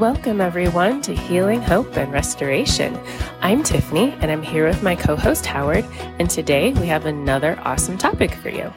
[0.00, 2.98] Welcome, everyone, to Healing, Hope, and Restoration.
[3.42, 5.84] I'm Tiffany, and I'm here with my co host, Howard.
[6.18, 8.72] And today we have another awesome topic for you.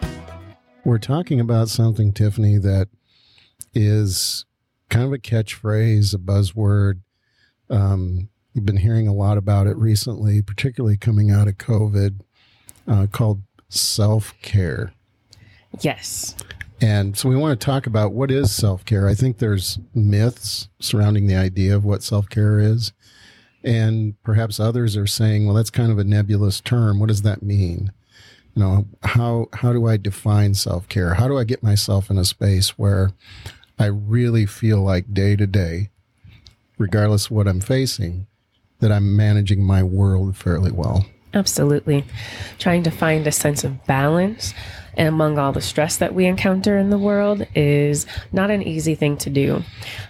[0.84, 2.90] We're talking about something, Tiffany, that
[3.74, 4.44] is
[4.90, 7.00] kind of a catchphrase, a buzzword.
[7.70, 12.20] Um, you've been hearing a lot about it recently, particularly coming out of COVID,
[12.86, 14.94] uh, called self care.
[15.80, 16.36] Yes.
[16.84, 19.08] And so we want to talk about what is self care.
[19.08, 22.92] I think there's myths surrounding the idea of what self care is.
[23.64, 27.00] And perhaps others are saying, well, that's kind of a nebulous term.
[27.00, 27.94] What does that mean?
[28.54, 31.14] You know, how, how do I define self care?
[31.14, 33.14] How do I get myself in a space where
[33.80, 35.90] I really feel like day to day,
[36.78, 38.28] regardless of what I'm facing,
[38.82, 41.06] that I'm managing my world fairly well?
[41.34, 42.06] Absolutely.
[42.60, 44.54] Trying to find a sense of balance
[44.96, 48.96] and among all the stress that we encounter in the world is not an easy
[48.96, 49.64] thing to do.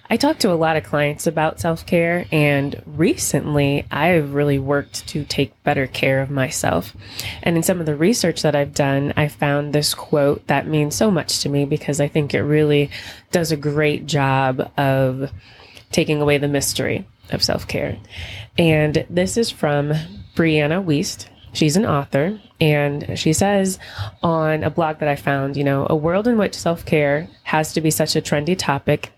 [0.09, 5.07] I talk to a lot of clients about self care, and recently I've really worked
[5.09, 6.95] to take better care of myself.
[7.41, 10.95] And in some of the research that I've done, I found this quote that means
[10.95, 12.89] so much to me because I think it really
[13.31, 15.31] does a great job of
[15.91, 17.97] taking away the mystery of self care.
[18.57, 19.93] And this is from
[20.35, 21.27] Brianna Wiest.
[21.53, 23.77] She's an author, and she says
[24.23, 27.73] on a blog that I found, you know, a world in which self care has
[27.73, 29.11] to be such a trendy topic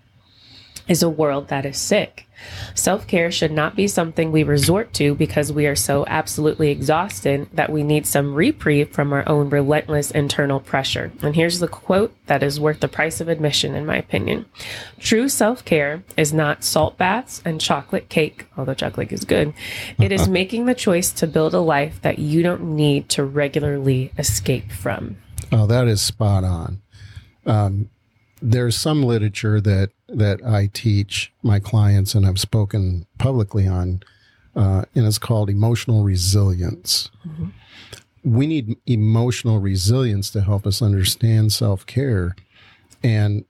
[0.87, 2.25] is a world that is sick.
[2.73, 7.47] Self care should not be something we resort to because we are so absolutely exhausted
[7.53, 11.11] that we need some reprieve from our own relentless internal pressure.
[11.21, 14.45] And here's the quote that is worth the price of admission, in my opinion
[14.99, 19.53] True self care is not salt baths and chocolate cake, although chocolate is good.
[19.99, 24.11] It is making the choice to build a life that you don't need to regularly
[24.17, 25.17] escape from.
[25.51, 26.81] Oh, that is spot on.
[27.45, 27.89] Um,
[28.41, 34.01] there's some literature that that I teach my clients and I've spoken publicly on,
[34.55, 37.09] uh, and it's called emotional resilience.
[37.27, 37.47] Mm-hmm.
[38.23, 42.35] We need emotional resilience to help us understand self care,
[43.03, 43.45] and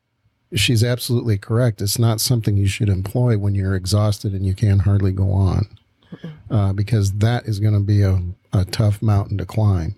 [0.53, 1.81] she's absolutely correct.
[1.81, 5.67] It's not something you should employ when you're exhausted and you can hardly go on,
[6.49, 8.21] uh, because that is going to be a,
[8.51, 9.95] a tough mountain to climb.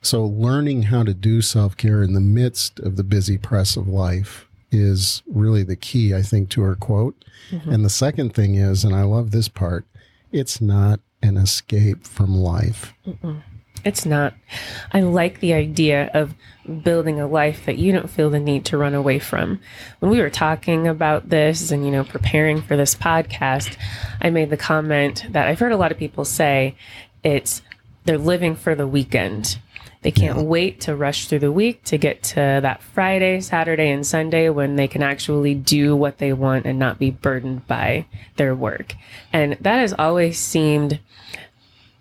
[0.00, 3.86] So, learning how to do self care in the midst of the busy press of
[3.86, 7.24] life is really the key, I think, to her quote.
[7.50, 7.70] Mm-hmm.
[7.70, 9.84] And the second thing is, and I love this part,
[10.32, 12.94] it's not an escape from life.
[13.06, 13.42] Mm-mm.
[13.84, 14.34] It's not.
[14.92, 16.34] I like the idea of
[16.82, 19.60] building a life that you don't feel the need to run away from.
[19.98, 23.76] When we were talking about this and, you know, preparing for this podcast,
[24.20, 26.76] I made the comment that I've heard a lot of people say
[27.24, 27.62] it's
[28.04, 29.58] they're living for the weekend.
[30.02, 30.44] They can't yeah.
[30.44, 34.76] wait to rush through the week to get to that Friday, Saturday, and Sunday when
[34.76, 38.94] they can actually do what they want and not be burdened by their work.
[39.32, 40.98] And that has always seemed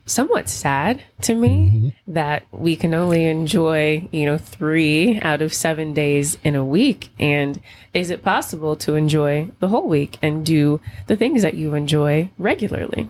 [0.06, 2.14] somewhat sad to me mm-hmm.
[2.14, 7.10] that we can only enjoy, you know, three out of seven days in a week.
[7.20, 7.62] And
[7.94, 12.30] is it possible to enjoy the whole week and do the things that you enjoy
[12.38, 13.10] regularly?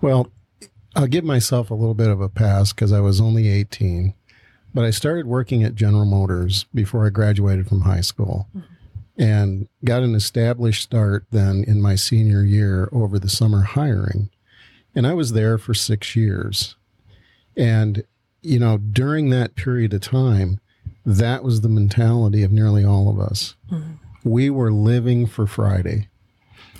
[0.00, 0.30] Well,
[0.96, 4.14] I'll give myself a little bit of a pass because I was only 18,
[4.74, 9.22] but I started working at General Motors before I graduated from high school mm-hmm.
[9.22, 14.30] and got an established start then in my senior year over the summer hiring.
[14.94, 16.74] And I was there for six years.
[17.56, 18.02] And,
[18.42, 20.60] you know, during that period of time,
[21.06, 23.54] that was the mentality of nearly all of us.
[23.70, 23.92] Mm-hmm.
[24.24, 26.08] We were living for Friday.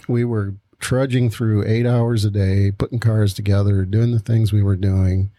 [0.09, 4.63] We were trudging through eight hours a day, putting cars together, doing the things we
[4.63, 5.31] were doing,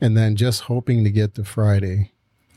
[0.00, 2.12] and then just hoping to get to Friday.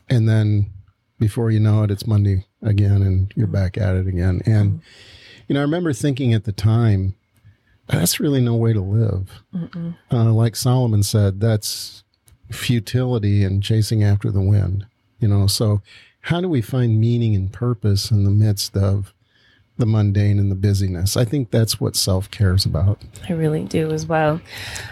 [0.08, 0.70] And then
[1.18, 4.40] before you know it, it's Monday again and you're back at it again.
[4.46, 4.80] And,
[5.46, 7.14] you know, I remember thinking at the time,
[7.86, 9.42] that's really no way to live.
[10.10, 12.02] Uh, like Solomon said, that's
[12.50, 14.86] futility and chasing after the wind,
[15.18, 15.46] you know.
[15.46, 15.82] So,
[16.24, 19.12] how do we find meaning and purpose in the midst of
[19.80, 21.16] the mundane and the busyness.
[21.16, 23.02] I think that's what self care is about.
[23.28, 24.40] I really do as well.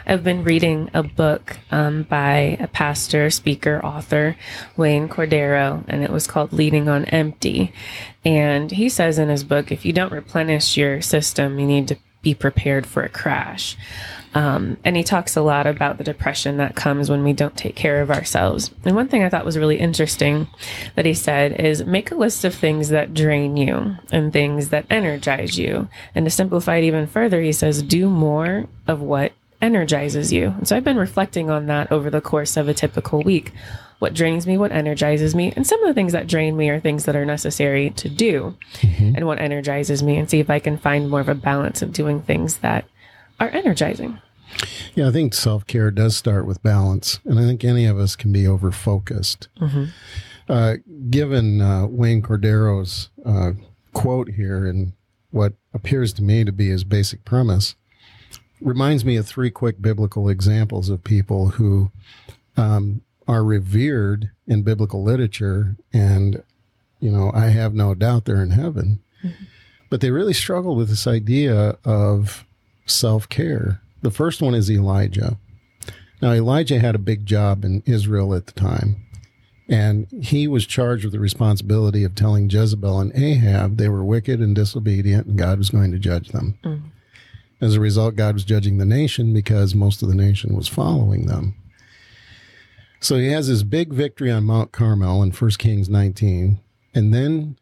[0.06, 4.37] I've been reading a book um, by a pastor, speaker, author,
[4.76, 7.73] Wayne Cordeiro, and it was called Leading on Empty.
[8.25, 11.96] And he says in his book, if you don't replenish your system, you need to
[12.23, 13.76] be prepared for a crash.
[14.38, 17.75] Um, and he talks a lot about the depression that comes when we don't take
[17.75, 18.70] care of ourselves.
[18.85, 20.46] And one thing I thought was really interesting
[20.94, 24.87] that he said is make a list of things that drain you and things that
[24.90, 25.88] energize you.
[26.14, 30.55] And to simplify it even further, he says, do more of what energizes you.
[30.56, 33.50] And so I've been reflecting on that over the course of a typical week.
[33.99, 36.79] What drains me, what energizes me, and some of the things that drain me are
[36.79, 38.56] things that are necessary to do,
[39.00, 41.93] and what energizes me, and see if I can find more of a balance of
[41.93, 42.84] doing things that
[43.41, 44.20] are energizing.
[44.95, 48.17] Yeah, I think self care does start with balance, and I think any of us
[48.17, 49.49] can be over focused.
[50.49, 50.77] Uh,
[51.11, 53.53] given uh, Wayne Cordeiro's uh,
[53.93, 54.93] quote here and
[55.31, 57.77] what appears to me to be his basic premise,
[58.61, 61.91] reminds me of three quick biblical examples of people who
[62.56, 66.43] um, are revered in biblical literature, and
[66.99, 69.01] you know, I have no doubt they're in heaven.
[69.91, 72.47] But they really struggle with this idea of
[72.87, 73.81] self care.
[74.03, 75.39] The first one is Elijah.
[76.21, 78.97] Now, Elijah had a big job in Israel at the time,
[79.69, 84.41] and he was charged with the responsibility of telling Jezebel and Ahab they were wicked
[84.41, 86.59] and disobedient, and God was going to judge them.
[86.65, 86.83] Mm.
[87.61, 91.27] As a result, God was judging the nation because most of the nation was following
[91.27, 91.55] them.
[93.01, 96.59] So he has his big victory on Mount Carmel in 1 Kings 19.
[96.94, 97.56] And then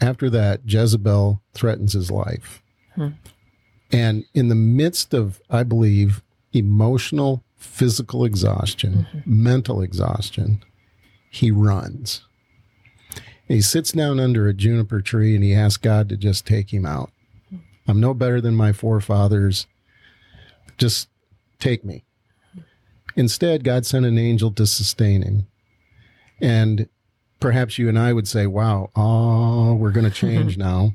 [0.00, 2.62] after that, Jezebel threatens his life.
[2.94, 3.10] Hmm.
[3.92, 6.22] And in the midst of, I believe,
[6.52, 9.42] emotional, physical exhaustion, mm-hmm.
[9.42, 10.64] mental exhaustion,
[11.30, 12.22] he runs.
[13.48, 16.72] And he sits down under a juniper tree and he asks God to just take
[16.72, 17.10] him out.
[17.86, 19.66] I'm no better than my forefathers.
[20.78, 21.08] Just
[21.58, 22.04] take me.
[23.14, 25.46] Instead, God sent an angel to sustain him.
[26.40, 26.88] And
[27.40, 30.92] perhaps you and I would say, wow, oh, we're going to change now.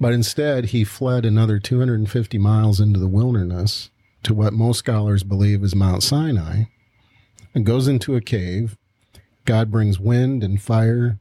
[0.00, 3.90] But instead, he fled another 250 miles into the wilderness
[4.24, 6.64] to what most scholars believe is Mount Sinai
[7.54, 8.76] and goes into a cave.
[9.44, 11.18] God brings wind and fire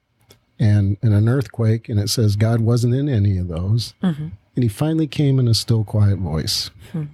[0.60, 1.90] and, and an earthquake.
[1.90, 3.94] And it says God wasn't in any of those.
[4.02, 4.30] Mm-hmm.
[4.56, 6.70] And he finally came in a still, quiet voice.
[6.92, 7.06] Hmm.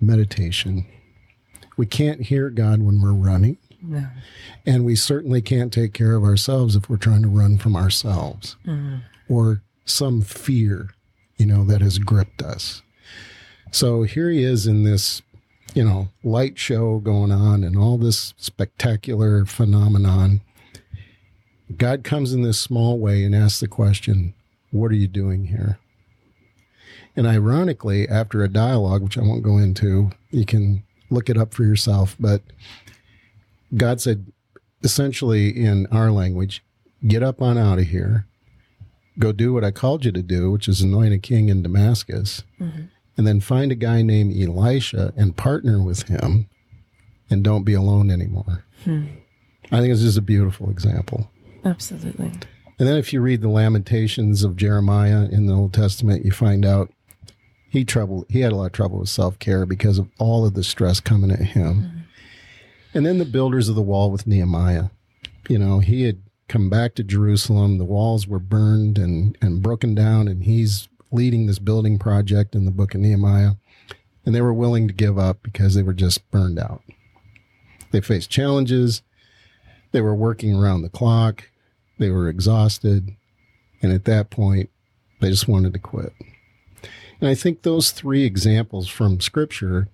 [0.00, 0.86] Meditation.
[1.76, 3.58] We can't hear God when we're running.
[3.80, 4.06] No.
[4.66, 8.56] And we certainly can't take care of ourselves if we're trying to run from ourselves
[8.66, 8.98] mm-hmm.
[9.28, 10.90] or some fear,
[11.36, 12.82] you know, that has gripped us.
[13.70, 15.22] So here he is in this,
[15.74, 20.42] you know, light show going on and all this spectacular phenomenon.
[21.76, 24.34] God comes in this small way and asks the question,
[24.70, 25.78] What are you doing here?
[27.16, 31.52] And ironically, after a dialogue, which I won't go into, you can look it up
[31.52, 32.42] for yourself, but
[33.76, 34.32] God said,
[34.82, 36.64] essentially in our language,
[37.06, 38.26] get up on out of here,
[39.18, 42.44] go do what I called you to do, which is anoint a king in Damascus,
[42.60, 42.84] mm-hmm.
[43.16, 46.48] and then find a guy named Elisha and partner with him
[47.30, 48.64] and don't be alone anymore.
[48.84, 49.04] Hmm.
[49.70, 51.30] I think it's just a beautiful example.
[51.64, 52.32] Absolutely.
[52.78, 56.66] And then if you read the Lamentations of Jeremiah in the Old Testament, you find
[56.66, 56.90] out
[57.70, 60.54] he trouble he had a lot of trouble with self care because of all of
[60.54, 61.74] the stress coming at him.
[61.74, 61.98] Mm-hmm.
[62.94, 64.86] And then the builders of the wall with Nehemiah.
[65.48, 66.21] You know, he had
[66.52, 71.46] come back to Jerusalem, the walls were burned and, and broken down, and he's leading
[71.46, 73.52] this building project in the book of Nehemiah.
[74.26, 76.82] And they were willing to give up because they were just burned out.
[77.90, 79.02] They faced challenges.
[79.92, 81.48] They were working around the clock.
[81.98, 83.16] They were exhausted.
[83.80, 84.68] And at that point,
[85.20, 86.12] they just wanted to quit.
[87.18, 89.88] And I think those three examples from scripture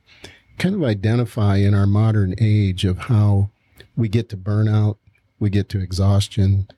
[0.58, 3.50] kind of identify in our modern age of how
[3.96, 4.96] we get to burnout,
[5.38, 6.68] we get to exhaustion,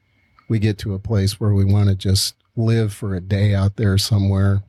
[0.48, 3.76] we get to a place where we want to just live for a day out
[3.76, 4.62] there somewhere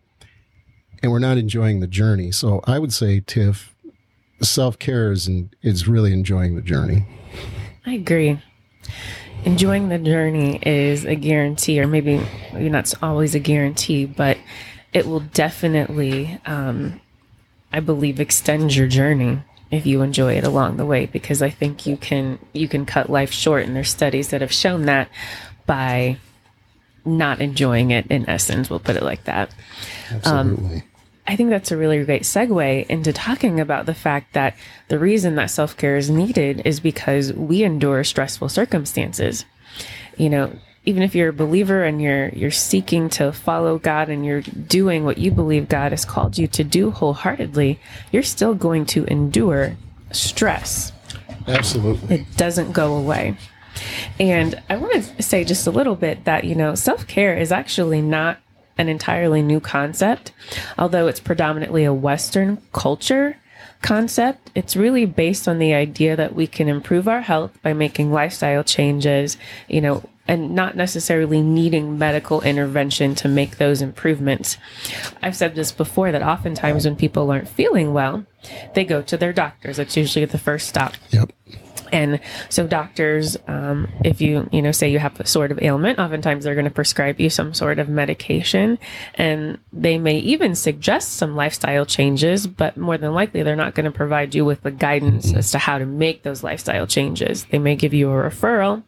[1.02, 2.32] and we're not enjoying the journey.
[2.32, 3.76] So I would say, Tiff,
[4.42, 5.30] self care is,
[5.62, 7.06] is really enjoying the journey.
[7.86, 8.40] I agree.
[9.44, 12.22] Enjoying the journey is a guarantee, or maybe
[12.54, 14.38] maybe not always a guarantee, but
[14.94, 17.02] it will definitely, um,
[17.74, 21.06] I believe, extend your journey if you enjoy it along the way.
[21.06, 24.52] Because I think you can you can cut life short, and there's studies that have
[24.52, 25.10] shown that
[25.66, 26.18] by
[27.06, 28.08] not enjoying it.
[28.08, 29.50] In essence, we'll put it like that.
[30.26, 30.84] Um, Absolutely.
[31.28, 35.36] I think that's a really great segue into talking about the fact that the reason
[35.36, 39.46] that self care is needed is because we endure stressful circumstances.
[40.18, 40.54] You know,
[40.86, 45.06] even if you're a believer and you're you're seeking to follow God and you're doing
[45.06, 47.80] what you believe God has called you to do wholeheartedly,
[48.12, 49.78] you're still going to endure
[50.12, 50.92] stress.
[51.48, 52.16] Absolutely.
[52.16, 53.38] It doesn't go away.
[54.20, 57.52] And I want to say just a little bit that, you know, self care is
[57.52, 58.38] actually not
[58.78, 60.32] an entirely new concept,
[60.78, 63.38] although it's predominantly a Western culture
[63.82, 64.52] concept.
[64.56, 68.64] It's really based on the idea that we can improve our health by making lifestyle
[68.64, 74.58] changes, you know, and not necessarily needing medical intervention to make those improvements.
[75.22, 78.26] I've said this before that oftentimes when people aren't feeling well,
[78.74, 79.78] they go to their doctors.
[79.78, 80.94] That's usually the first stop.
[81.12, 81.32] Yep.
[81.92, 82.20] And
[82.50, 86.44] so doctors, um, if you, you know, say you have a sort of ailment, oftentimes
[86.44, 88.80] they're going to prescribe you some sort of medication
[89.16, 93.86] and they may even suggest some lifestyle changes, but more than likely they're not going
[93.86, 97.46] to provide you with the guidance as to how to make those lifestyle changes.
[97.46, 98.84] They may give you a referral,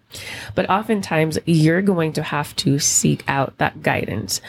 [0.56, 4.40] but oftentimes you're going to have to seek out that guidance,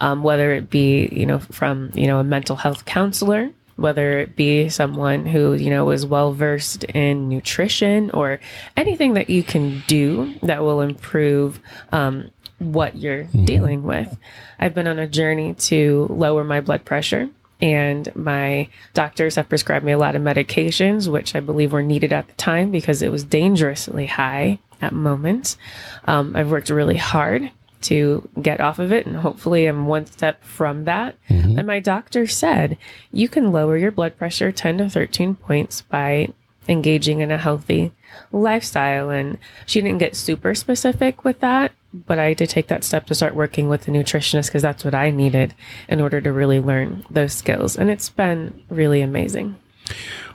[0.00, 4.34] um, whether it be, you know, from, you know, a mental health counselor, whether it
[4.34, 8.40] be someone who, you know, is well versed in nutrition or
[8.76, 11.60] anything that you can do that will improve
[11.92, 14.18] um, what you're dealing with.
[14.58, 17.30] I've been on a journey to lower my blood pressure.
[17.60, 22.12] And my doctors have prescribed me a lot of medications, which I believe were needed
[22.12, 25.56] at the time because it was dangerously high at moments.
[26.04, 27.50] Um, I've worked really hard
[27.82, 31.16] to get off of it and hopefully I'm one step from that.
[31.58, 32.78] And my doctor said
[33.12, 36.28] you can lower your blood pressure 10 to 13 points by
[36.68, 37.92] engaging in a healthy
[38.32, 43.06] lifestyle and she didn't get super specific with that, but I did take that step
[43.06, 45.54] to start working with a nutritionist because that's what I needed
[45.88, 49.56] in order to really learn those skills and it's been really amazing.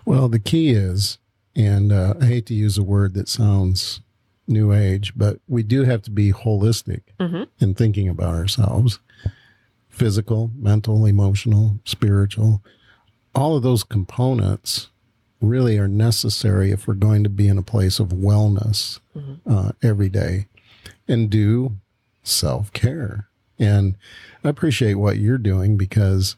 [0.06, 1.20] Well, the key is,
[1.56, 4.02] and uh, I hate to use a word that sounds
[4.48, 7.02] new age, but we do have to be holistic
[7.60, 9.00] in thinking about ourselves
[9.90, 12.64] physical, mental, emotional, spiritual.
[13.36, 14.90] All of those components
[15.40, 19.00] really are necessary if we're going to be in a place of wellness
[19.48, 20.48] uh, every day
[21.08, 21.78] and do
[22.24, 23.28] self care.
[23.60, 23.96] And
[24.44, 26.38] I appreciate what you're doing because,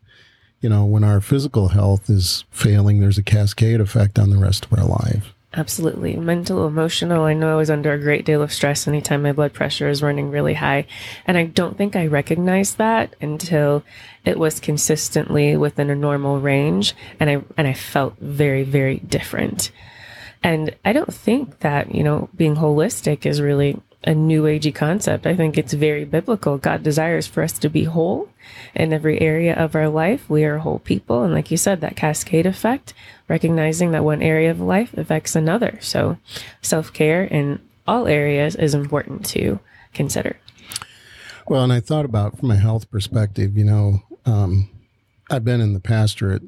[0.60, 4.66] you know, when our physical health is failing, there's a cascade effect on the rest
[4.66, 5.35] of our life.
[5.58, 6.18] Absolutely.
[6.18, 7.24] Mental, emotional.
[7.24, 10.04] I know I was under a great deal of stress anytime my blood pressure is
[10.04, 10.86] running really high.
[11.26, 13.84] And I don't think I recognized that until
[14.26, 16.94] it was consistently within a normal range.
[17.22, 19.72] And I, and I felt very, very different.
[20.44, 25.26] And I don't think that, you know, being holistic is really a new agey concept.
[25.26, 26.58] I think it's very biblical.
[26.58, 28.30] God desires for us to be whole
[28.76, 30.30] in every area of our life.
[30.30, 31.24] We are whole people.
[31.24, 32.94] And like you said, that cascade effect,
[33.28, 35.80] recognizing that one area of life affects another.
[35.82, 36.18] So
[36.62, 39.60] self care in all areas is important to
[39.94, 40.38] consider.
[41.48, 44.70] Well, and I thought about from a health perspective, you know, um,
[45.30, 46.44] I've been in the pastorate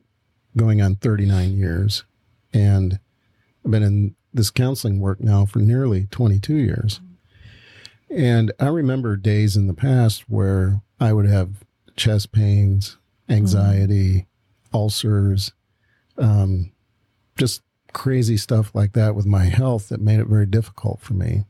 [0.55, 2.03] going on 39 years,
[2.53, 2.99] and
[3.63, 6.99] I've been in this counseling work now for nearly 22 years.
[8.09, 11.63] And I remember days in the past where I would have
[11.95, 12.97] chest pains,
[13.29, 14.27] anxiety,
[14.73, 15.51] ulcers,
[16.17, 16.71] um,
[17.37, 17.61] just
[17.93, 21.45] crazy stuff like that with my health that made it very difficult for me.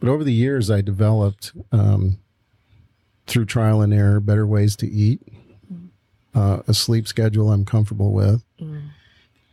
[0.00, 2.18] But over the years, I developed, um,
[3.26, 5.20] through trial and error, better ways to eat,
[6.34, 8.44] uh, a sleep schedule I'm comfortable with,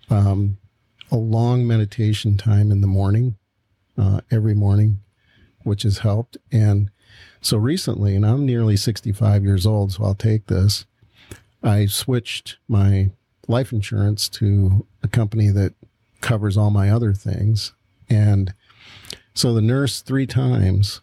[0.10, 0.58] um,
[1.12, 3.36] a long meditation time in the morning,
[3.98, 5.00] uh, every morning,
[5.66, 6.38] which has helped.
[6.52, 6.90] And
[7.42, 10.86] so recently, and I'm nearly 65 years old, so I'll take this.
[11.64, 13.12] I switched my
[13.48, 15.74] life insurance to a company that
[16.22, 17.74] covers all my other things.
[18.10, 18.54] And
[19.34, 21.02] so the nurse three times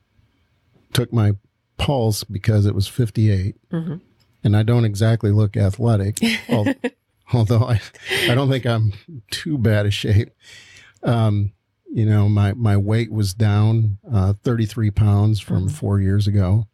[0.92, 1.32] took my
[1.76, 3.56] pulse because it was 58.
[4.44, 6.18] And I don't exactly look athletic,
[7.32, 7.80] although I,
[8.28, 8.92] I don't think I'm
[9.30, 10.30] too bad a shape.
[11.04, 11.52] Um,
[11.92, 16.66] you know, my, my weight was down uh, 33 pounds from four years ago.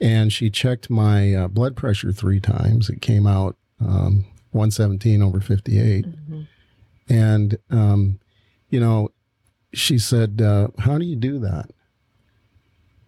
[0.00, 2.88] And she checked my uh, blood pressure three times.
[2.88, 6.06] It came out um, 117 over 58.
[7.08, 8.18] And, um,
[8.70, 9.10] you know,
[9.74, 11.70] she said, uh, How do you do that?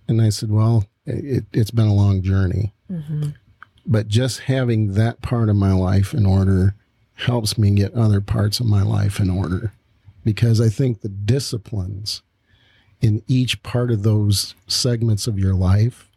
[0.07, 2.75] And I said, Well, it, it's been a long journey.
[3.87, 6.75] But just having that part of my life in order
[7.15, 9.73] helps me get other parts of my life in order
[10.25, 12.23] because I think the disciplines
[13.01, 16.11] in each part of those segments of your life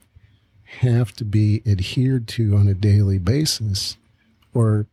[0.81, 3.97] have to be adhered to on a daily basis
[4.53, 4.87] or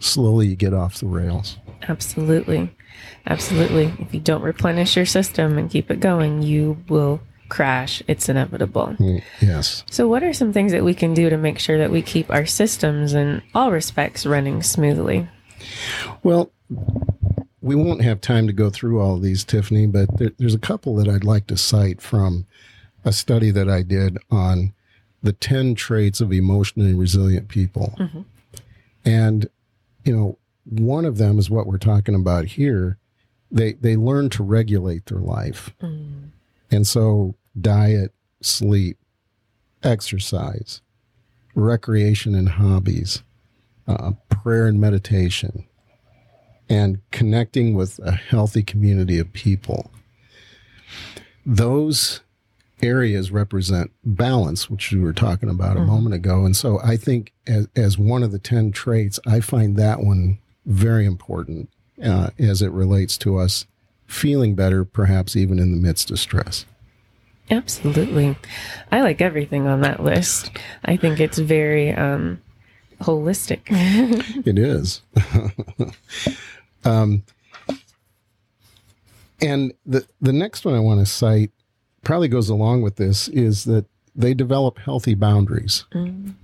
[0.00, 1.58] slowly you get off the rails.
[1.88, 2.74] Absolutely.
[3.26, 3.92] Absolutely.
[3.98, 8.02] If you don't replenish your system and keep it going, you will crash.
[8.08, 8.94] It's inevitable.
[8.98, 9.84] Mm, Yes.
[9.90, 12.30] So, what are some things that we can do to make sure that we keep
[12.30, 15.28] our systems in all respects running smoothly?
[16.22, 16.50] Well,
[17.64, 20.58] we won't have time to go through all of these, Tiffany, but there, there's a
[20.58, 22.46] couple that I'd like to cite from
[23.06, 24.74] a study that I did on
[25.22, 27.94] the 10 traits of emotionally resilient people.
[29.04, 29.48] And,
[30.04, 32.98] you know, one of them is what we're talking about here.
[33.50, 35.74] They, they learn to regulate their life.
[36.70, 38.98] And so, diet, sleep,
[39.82, 40.82] exercise,
[41.54, 43.22] recreation and hobbies,
[43.88, 45.66] uh, prayer and meditation,
[46.68, 49.90] and connecting with a healthy community of people.
[51.44, 52.20] Those
[52.82, 55.90] areas represent balance, which we were talking about a mm-hmm.
[55.90, 56.44] moment ago.
[56.44, 60.38] And so I think as, as one of the 10 traits, I find that one
[60.66, 61.68] very important
[62.02, 63.66] uh, as it relates to us
[64.06, 66.66] feeling better, perhaps even in the midst of stress.
[67.50, 68.36] Absolutely.
[68.90, 70.50] I like everything on that list.
[70.84, 72.40] I think it's very um,
[73.00, 73.60] holistic.
[74.46, 75.02] it is.
[76.84, 77.22] um,
[79.40, 81.50] and the the next one I want to cite
[82.02, 85.84] probably goes along with this is that they develop healthy boundaries.
[85.92, 86.34] Mm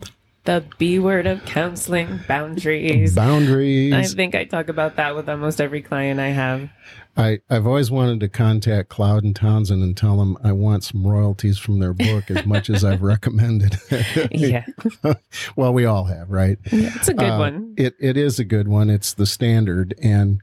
[0.45, 3.15] the B word of counseling boundaries.
[3.15, 3.93] Boundaries.
[3.93, 6.71] I think I talk about that with almost every client I have.
[7.17, 11.07] I, I've always wanted to contact Cloud and Townsend and tell them I want some
[11.07, 13.77] royalties from their book as much as I've recommended.
[14.31, 14.65] yeah.
[15.57, 16.59] well, we all have, right?
[16.71, 17.75] Yeah, it's a good uh, one.
[17.77, 18.89] It, it is a good one.
[18.91, 19.95] It's the standard.
[20.01, 20.41] And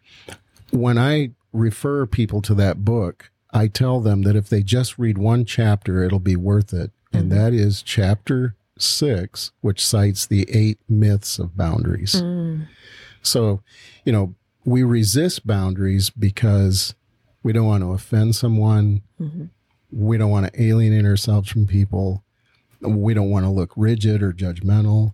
[0.71, 5.17] when I refer people to that book, I tell them that if they just read
[5.17, 6.91] one chapter, it'll be worth it.
[7.13, 7.39] And mm-hmm.
[7.39, 12.21] that is chapter six, which cites the eight myths of boundaries.
[12.21, 12.67] Mm.
[13.21, 13.61] So,
[14.05, 14.35] you know,
[14.67, 16.93] we resist boundaries because
[17.41, 19.01] we don't want to offend someone.
[19.17, 19.45] Mm-hmm.
[19.93, 22.25] We don't want to alienate ourselves from people.
[22.81, 25.13] We don't want to look rigid or judgmental.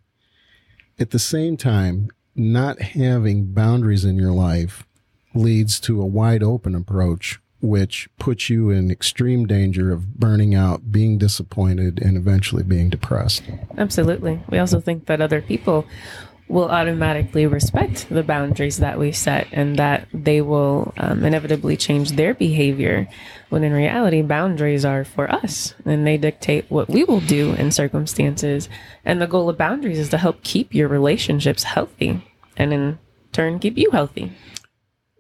[0.97, 4.87] At the same time, not having boundaries in your life
[5.35, 10.91] leads to a wide open approach which puts you in extreme danger of burning out,
[10.91, 13.43] being disappointed, and eventually being depressed.
[13.77, 14.41] Absolutely.
[14.49, 15.85] We also think that other people
[16.47, 22.11] will automatically respect the boundaries that we set and that they will um, inevitably change
[22.11, 23.07] their behavior
[23.49, 27.71] when in reality boundaries are for us and they dictate what we will do in
[27.71, 28.69] circumstances.
[29.05, 32.21] And the goal of boundaries is to help keep your relationships healthy
[32.57, 32.99] and in
[33.31, 34.31] turn keep you healthy.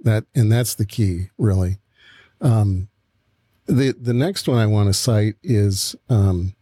[0.01, 1.77] That and that's the key really.
[2.41, 2.89] Um,
[3.65, 6.53] the the next one I want to cite is um,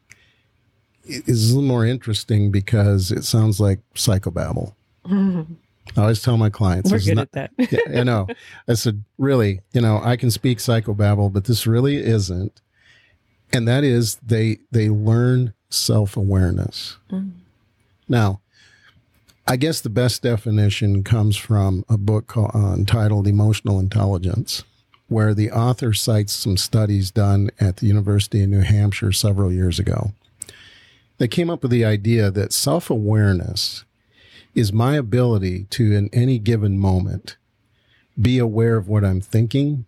[1.28, 4.74] is a little more interesting because it sounds like psychobabble.
[5.06, 5.54] Mm-hmm.
[5.98, 8.28] I always tell my clients, "We're good not, at that." yeah, I know.
[8.68, 12.62] I said, "Really, you know, I can speak psychobabble, but this really isn't."
[13.52, 16.98] And that is they they learn self awareness.
[17.12, 17.40] Mm-hmm.
[18.08, 18.42] Now,
[19.48, 24.64] I guess the best definition comes from a book called, uh, entitled "Emotional Intelligence."
[25.12, 29.78] where the author cites some studies done at the University of New Hampshire several years
[29.78, 30.14] ago.
[31.22, 33.86] They came up with the idea that self awareness
[34.56, 37.38] is my ability to, in any given moment,
[38.20, 39.86] be aware of what I'm thinking,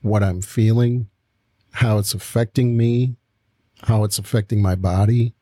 [0.00, 1.10] what I'm feeling,
[1.72, 3.16] how it's affecting me,
[3.82, 5.34] how it's affecting my body,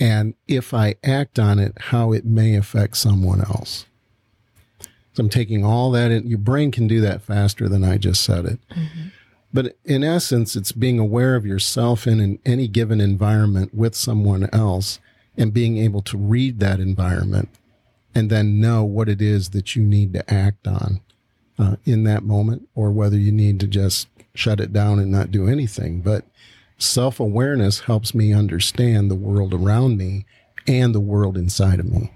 [0.00, 3.86] and if I act on it, how it may affect someone else.
[5.12, 6.26] So I'm taking all that in.
[6.26, 8.58] Your brain can do that faster than I just said it.
[8.70, 9.08] Mm-hmm.
[9.52, 14.48] But in essence, it's being aware of yourself in an, any given environment with someone
[14.52, 14.98] else
[15.36, 17.48] and being able to read that environment
[18.14, 21.00] and then know what it is that you need to act on
[21.58, 25.30] uh, in that moment or whether you need to just shut it down and not
[25.30, 26.00] do anything.
[26.00, 26.24] But
[26.78, 30.24] self awareness helps me understand the world around me
[30.66, 32.10] and the world inside of me.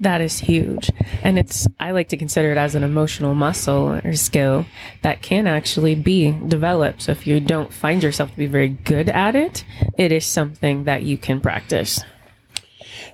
[0.00, 0.90] That is huge.
[1.22, 4.66] And it's, I like to consider it as an emotional muscle or skill
[5.02, 7.02] that can actually be developed.
[7.02, 9.64] So if you don't find yourself to be very good at it,
[9.96, 12.00] it is something that you can practice.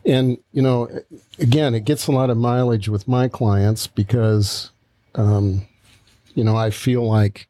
[0.05, 0.89] And, you know,
[1.39, 4.71] again, it gets a lot of mileage with my clients because,
[5.15, 5.67] um,
[6.35, 7.49] you know, I feel like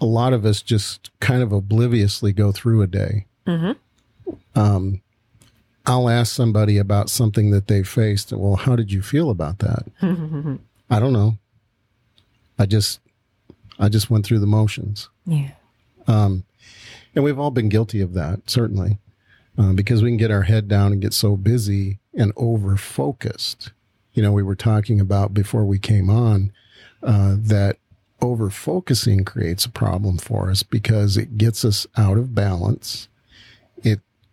[0.00, 3.26] a lot of us just kind of obliviously go through a day.
[3.46, 4.32] Mm-hmm.
[4.58, 5.02] Um,
[5.86, 8.32] I'll ask somebody about something that they faced.
[8.32, 9.84] Well, how did you feel about that?
[10.90, 11.38] I don't know.
[12.58, 13.00] I just,
[13.78, 15.08] I just went through the motions.
[15.24, 15.52] Yeah.
[16.06, 16.44] Um,
[17.14, 18.98] and we've all been guilty of that, certainly,
[19.58, 23.72] uh, because we can get our head down and get so busy and over focused.
[24.12, 26.52] You know, we were talking about before we came on
[27.02, 27.78] uh, that
[28.20, 33.08] over focusing creates a problem for us because it gets us out of balance.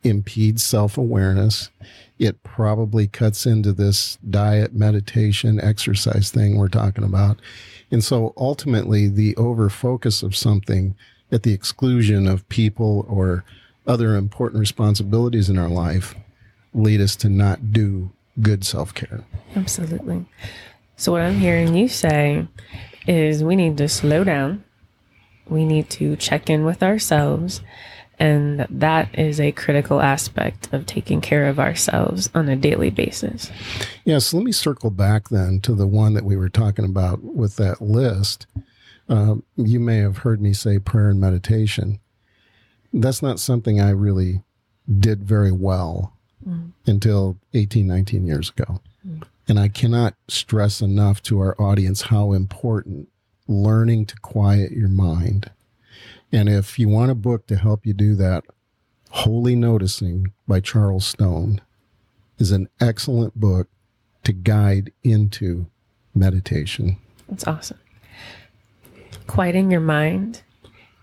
[0.04, 1.70] Impedes self awareness.
[2.20, 7.40] It probably cuts into this diet, meditation, exercise thing we're talking about.
[7.92, 10.96] And so ultimately, the over focus of something
[11.32, 13.44] at the exclusion of people or
[13.86, 16.16] other important responsibilities in our life
[16.74, 19.24] lead us to not do good self care.
[19.56, 20.26] Absolutely.
[20.96, 22.48] So, what I'm hearing you say
[23.08, 24.64] is we need to slow down,
[25.48, 27.62] we need to check in with ourselves
[28.20, 33.52] And that is a critical aspect of taking care of ourselves on a daily basis.
[34.06, 37.24] Yeah, so let me circle back then to the one that we were talking about
[37.24, 38.48] with that list.
[39.08, 42.00] Um, you may have heard me say prayer and meditation.
[42.92, 44.42] That's not something I really
[45.00, 46.14] did very well
[46.48, 46.72] mm.
[46.86, 48.82] until 18, 19 years ago.
[49.08, 49.24] Mm.
[49.48, 53.10] And I cannot stress enough to our audience how important
[53.48, 55.52] learning to quiet your mind.
[56.32, 58.44] And if you want a book to help you do that,
[59.10, 61.62] Holy Noticing by Charles Stone
[62.38, 63.68] is an excellent book
[64.24, 65.68] to guide into
[66.14, 66.98] meditation.
[67.30, 67.80] That's awesome.
[69.26, 70.42] Quieting your mind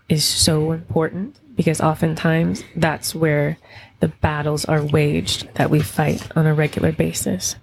[0.09, 3.57] is so important because oftentimes that's where
[3.99, 7.55] the battles are waged that we fight on a regular basis.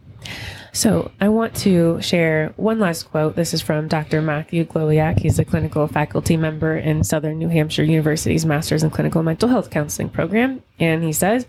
[0.74, 3.36] So I want to share one last quote.
[3.36, 4.22] This is from Dr.
[4.22, 5.18] Matthew Glowiak.
[5.18, 9.68] He's a clinical faculty member in Southern New Hampshire University's Master's in Clinical Mental Health
[9.68, 10.62] Counseling program.
[10.80, 11.46] And he says,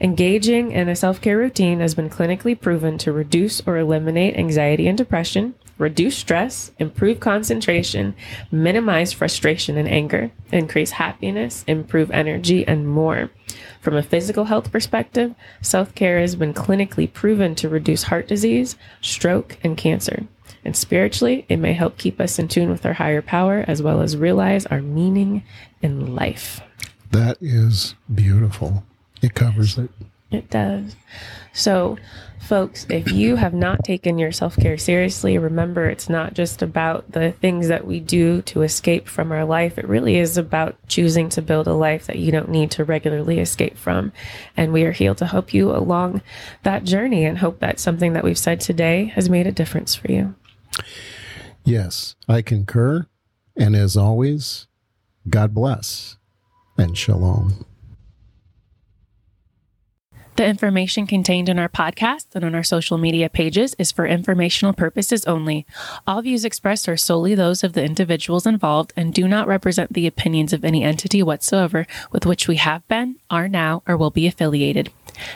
[0.00, 4.88] engaging in a self care routine has been clinically proven to reduce or eliminate anxiety
[4.88, 8.16] and depression, reduce stress, improve concentration,
[8.50, 13.30] minimize frustration and anger, increase happiness, improve energy, and more.
[13.84, 18.76] From a physical health perspective, self care has been clinically proven to reduce heart disease,
[19.02, 20.26] stroke, and cancer.
[20.64, 24.00] And spiritually, it may help keep us in tune with our higher power as well
[24.00, 25.44] as realize our meaning
[25.82, 26.62] in life.
[27.10, 28.84] That is beautiful.
[29.20, 29.90] It covers it.
[30.30, 30.96] It does.
[31.52, 31.98] So,
[32.40, 37.12] folks, if you have not taken your self care seriously, remember it's not just about
[37.12, 39.78] the things that we do to escape from our life.
[39.78, 43.38] It really is about choosing to build a life that you don't need to regularly
[43.38, 44.12] escape from.
[44.56, 46.22] And we are here to help you along
[46.64, 50.10] that journey and hope that something that we've said today has made a difference for
[50.10, 50.34] you.
[51.64, 53.06] Yes, I concur.
[53.56, 54.66] And as always,
[55.28, 56.16] God bless
[56.76, 57.64] and shalom.
[60.36, 64.72] The information contained in our podcast and on our social media pages is for informational
[64.72, 65.64] purposes only.
[66.08, 70.08] All views expressed are solely those of the individuals involved and do not represent the
[70.08, 74.26] opinions of any entity whatsoever with which we have been, are now, or will be
[74.26, 74.90] affiliated.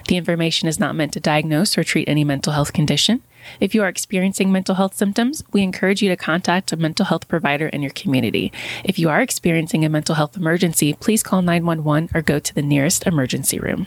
[0.08, 3.22] The information is not meant to diagnose or treat any mental health condition.
[3.61, 7.28] If you are experiencing mental health symptoms, we encourage you to contact a mental health
[7.28, 8.52] provider in your community.
[8.82, 12.62] If you are experiencing a mental health emergency, please call 911 or go to the
[12.62, 13.87] nearest emergency room.